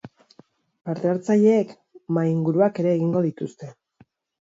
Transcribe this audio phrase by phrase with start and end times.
[0.91, 1.75] Parte-hartzaileek
[2.19, 3.75] mahai-inguruak ere egingo dituzte.